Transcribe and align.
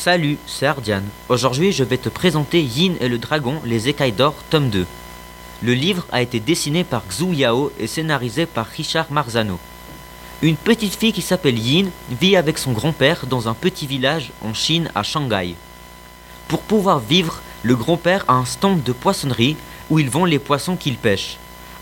Salut, 0.00 0.38
c'est 0.46 0.64
Ardian. 0.64 1.02
Aujourd'hui, 1.28 1.72
je 1.72 1.82
vais 1.82 1.98
te 1.98 2.08
présenter 2.08 2.62
Yin 2.62 2.94
et 3.00 3.08
le 3.08 3.18
dragon, 3.18 3.60
les 3.64 3.88
écailles 3.88 4.12
d'or, 4.12 4.36
tome 4.48 4.70
2. 4.70 4.86
Le 5.60 5.74
livre 5.74 6.06
a 6.12 6.22
été 6.22 6.38
dessiné 6.38 6.84
par 6.84 7.02
Xu 7.08 7.34
Yao 7.34 7.72
et 7.80 7.88
scénarisé 7.88 8.46
par 8.46 8.66
Richard 8.66 9.06
Marzano. 9.10 9.58
Une 10.40 10.54
petite 10.54 10.94
fille 10.94 11.12
qui 11.12 11.20
s'appelle 11.20 11.58
Yin 11.58 11.90
vit 12.20 12.36
avec 12.36 12.58
son 12.58 12.70
grand-père 12.70 13.26
dans 13.26 13.48
un 13.48 13.54
petit 13.54 13.88
village 13.88 14.30
en 14.40 14.54
Chine 14.54 14.88
à 14.94 15.02
Shanghai. 15.02 15.56
Pour 16.46 16.60
pouvoir 16.60 17.00
vivre, 17.00 17.42
le 17.64 17.74
grand-père 17.74 18.24
a 18.28 18.34
un 18.34 18.44
stand 18.44 18.84
de 18.84 18.92
poissonnerie 18.92 19.56
où 19.90 19.98
il 19.98 20.08
vend 20.10 20.26
les 20.26 20.38
poissons 20.38 20.76
qu'il 20.76 20.96
pêche. 20.96 21.38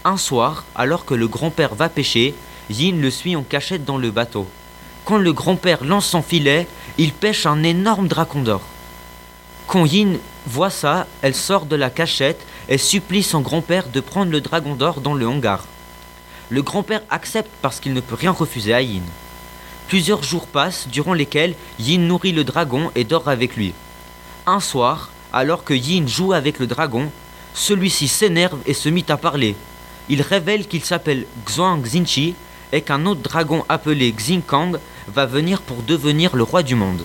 Un 0.07 0.17
soir, 0.17 0.65
alors 0.75 1.05
que 1.05 1.13
le 1.13 1.29
grand-père 1.29 1.75
va 1.75 1.91
pêcher, 1.91 2.35
Yin 2.71 2.99
le 2.99 3.11
suit 3.11 3.37
en 3.37 3.43
cachette 3.43 3.85
dans 3.85 3.99
le 3.99 4.11
bateau. 4.11 4.47
Quand 5.05 5.19
le 5.19 5.33
grand-père 5.33 5.85
lance 5.85 6.07
son 6.07 6.21
filet, 6.21 6.67
il 6.99 7.13
pêche 7.13 7.45
un 7.45 7.63
énorme 7.63 8.09
dragon 8.09 8.41
d'or. 8.41 8.63
Quand 9.67 9.85
Yin 9.85 10.19
voit 10.47 10.71
ça, 10.71 11.07
elle 11.23 11.35
sort 11.35 11.67
de 11.67 11.77
la 11.77 11.91
cachette 11.91 12.41
et 12.69 12.79
supplie 12.79 13.23
son 13.23 13.41
grand-père 13.41 13.89
de 13.89 14.01
prendre 14.01 14.33
le 14.33 14.41
dragon 14.41 14.75
d'or 14.75 15.01
dans 15.01 15.15
le 15.15 15.29
hangar. 15.29 15.65
Le 16.49 16.63
grand-père 16.63 17.03
accepte 17.11 17.51
parce 17.61 17.81
qu'il 17.81 17.93
ne 17.93 18.01
peut 18.01 18.15
rien 18.15 18.31
refuser 18.31 18.73
à 18.73 18.81
Yin. 18.81 19.03
Plusieurs 19.89 20.23
jours 20.23 20.47
passent 20.47 20.89
durant 20.89 21.13
lesquels 21.13 21.55
Yin 21.79 22.07
nourrit 22.07 22.33
le 22.33 22.45
dragon 22.45 22.91
et 22.95 23.05
dort 23.05 23.29
avec 23.29 23.57
lui. 23.57 23.75
Un 24.47 24.61
soir, 24.61 25.11
alors 25.33 25.65
que 25.65 25.75
Yin 25.75 26.09
joue 26.09 26.33
avec 26.33 26.59
le 26.59 26.67
dragon, 26.67 27.11
celui-ci 27.53 28.09
s'énerve 28.09 28.59
et 28.67 28.75
se 28.75 28.89
mit 28.89 29.05
à 29.09 29.17
parler. 29.17 29.55
Il 30.09 30.23
révèle 30.23 30.67
qu'il 30.67 30.85
s'appelle 30.85 31.27
Xuang 31.45 31.83
Xinchi 31.83 32.35
et 32.73 32.81
qu'un 32.81 33.07
autre 33.07 33.23
dragon 33.23 33.65
appelé 33.69 34.13
Xinkang 34.13 34.79
va 35.09 35.27
venir 35.27 35.61
pour 35.63 35.83
devenir 35.83 36.37
le 36.37 36.43
roi 36.43 36.63
du 36.63 36.75
monde. 36.75 37.05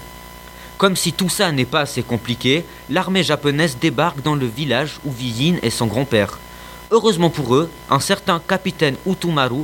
Comme 0.77 0.95
si 0.95 1.13
tout 1.13 1.29
ça 1.29 1.51
n'est 1.51 1.65
pas 1.65 1.81
assez 1.81 2.01
compliqué, 2.01 2.65
l'armée 2.89 3.23
japonaise 3.23 3.77
débarque 3.79 4.21
dans 4.23 4.35
le 4.35 4.47
village 4.47 4.99
où 5.05 5.11
vit 5.11 5.29
Yin 5.29 5.59
et 5.61 5.69
son 5.69 5.85
grand-père. 5.85 6.39
Heureusement 6.89 7.29
pour 7.29 7.55
eux, 7.55 7.69
un 7.89 7.99
certain 7.99 8.41
capitaine 8.45 8.95
Utumaru 9.05 9.63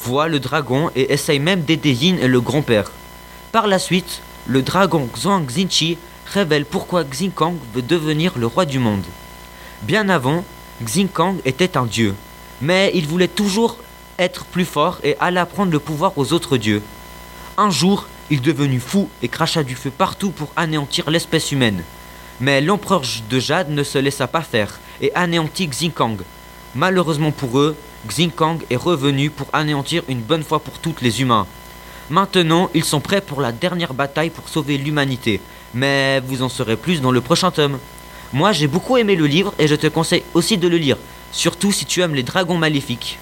voit 0.00 0.28
le 0.28 0.38
dragon 0.38 0.90
et 0.94 1.12
essaye 1.12 1.40
même 1.40 1.62
d'aider 1.62 1.92
Yin 1.92 2.18
et 2.20 2.28
le 2.28 2.40
grand-père. 2.40 2.90
Par 3.52 3.66
la 3.66 3.78
suite, 3.78 4.22
le 4.46 4.62
dragon 4.62 5.08
Xuang 5.12 5.44
Xinchi 5.46 5.98
révèle 6.26 6.64
pourquoi 6.64 7.04
Xinkang 7.04 7.54
veut 7.74 7.82
devenir 7.82 8.32
le 8.36 8.46
roi 8.46 8.64
du 8.64 8.78
monde. 8.78 9.04
Bien 9.82 10.08
avant, 10.08 10.44
Xinkang 10.82 11.36
était 11.44 11.76
un 11.76 11.86
dieu, 11.86 12.14
mais 12.60 12.90
il 12.94 13.06
voulait 13.06 13.28
toujours 13.28 13.78
être 14.18 14.44
plus 14.44 14.64
fort 14.64 14.98
et 15.02 15.16
aller 15.20 15.42
prendre 15.52 15.72
le 15.72 15.78
pouvoir 15.78 16.12
aux 16.16 16.32
autres 16.32 16.56
dieux. 16.56 16.82
Un 17.56 17.70
jour, 17.70 18.06
il 18.30 18.40
devenu 18.40 18.80
fou 18.80 19.08
et 19.22 19.28
cracha 19.28 19.62
du 19.62 19.76
feu 19.76 19.92
partout 19.96 20.30
pour 20.30 20.50
anéantir 20.56 21.08
l'espèce 21.08 21.52
humaine. 21.52 21.84
Mais 22.40 22.60
l'empereur 22.60 23.02
de 23.30 23.38
Jade 23.38 23.70
ne 23.70 23.84
se 23.84 23.96
laissa 23.96 24.26
pas 24.26 24.42
faire 24.42 24.80
et 25.00 25.14
anéantit 25.14 25.68
Xinkang. 25.68 26.16
Malheureusement 26.74 27.30
pour 27.30 27.60
eux, 27.60 27.76
Xinkang 28.08 28.58
est 28.70 28.76
revenu 28.76 29.30
pour 29.30 29.46
anéantir 29.52 30.02
une 30.08 30.20
bonne 30.20 30.42
fois 30.42 30.58
pour 30.58 30.80
toutes 30.80 31.00
les 31.00 31.22
humains. 31.22 31.46
Maintenant, 32.10 32.70
ils 32.74 32.84
sont 32.84 33.00
prêts 33.00 33.20
pour 33.20 33.40
la 33.40 33.52
dernière 33.52 33.94
bataille 33.94 34.30
pour 34.30 34.48
sauver 34.48 34.76
l'humanité, 34.76 35.40
mais 35.74 36.20
vous 36.26 36.42
en 36.42 36.48
saurez 36.48 36.76
plus 36.76 37.00
dans 37.00 37.12
le 37.12 37.20
prochain 37.20 37.52
tome. 37.52 37.78
Moi 38.32 38.50
j'ai 38.50 38.66
beaucoup 38.66 38.96
aimé 38.96 39.14
le 39.14 39.26
livre 39.26 39.54
et 39.60 39.68
je 39.68 39.76
te 39.76 39.86
conseille 39.86 40.24
aussi 40.34 40.58
de 40.58 40.66
le 40.66 40.76
lire, 40.76 40.98
surtout 41.30 41.70
si 41.70 41.86
tu 41.86 42.00
aimes 42.00 42.16
les 42.16 42.24
dragons 42.24 42.58
maléfiques. 42.58 43.20